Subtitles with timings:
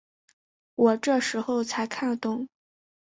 [0.73, 2.47] 我这时候才看懂